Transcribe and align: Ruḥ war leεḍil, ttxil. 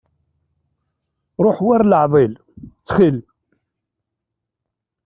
Ruḥ 1.43 1.57
war 1.65 1.81
leεḍil, 1.85 2.33
ttxil. 2.77 3.17